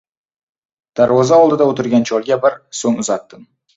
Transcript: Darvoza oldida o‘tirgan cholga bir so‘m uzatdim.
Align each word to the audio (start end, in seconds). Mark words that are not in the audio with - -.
Darvoza 1.01 1.39
oldida 1.43 1.67
o‘tirgan 1.73 2.07
cholga 2.13 2.39
bir 2.47 2.59
so‘m 2.79 2.99
uzatdim. 3.05 3.45